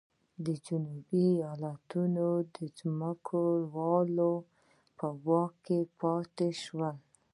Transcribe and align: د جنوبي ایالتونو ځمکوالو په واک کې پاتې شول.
د 0.45 0.47
جنوبي 0.65 1.25
ایالتونو 1.39 2.27
ځمکوالو 2.77 4.33
په 4.97 5.07
واک 5.25 5.53
کې 5.65 5.79
پاتې 5.99 6.49
شول. 6.61 6.95